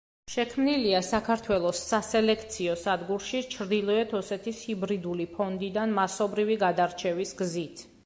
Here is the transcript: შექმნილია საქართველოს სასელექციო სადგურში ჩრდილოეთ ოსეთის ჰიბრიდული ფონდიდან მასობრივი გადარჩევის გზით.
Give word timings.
შექმნილია 0.35 1.01
საქართველოს 1.07 1.81
სასელექციო 1.91 2.79
სადგურში 2.85 3.43
ჩრდილოეთ 3.53 4.19
ოსეთის 4.23 4.65
ჰიბრიდული 4.71 5.31
ფონდიდან 5.39 5.99
მასობრივი 6.03 6.63
გადარჩევის 6.69 7.41
გზით. 7.45 7.91